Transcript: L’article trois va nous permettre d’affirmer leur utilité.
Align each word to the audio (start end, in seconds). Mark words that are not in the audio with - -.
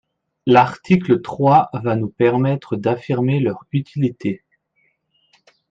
L’article 0.47 1.21
trois 1.21 1.69
va 1.73 1.95
nous 1.95 2.09
permettre 2.09 2.75
d’affirmer 2.75 3.39
leur 3.39 3.65
utilité. 3.71 4.43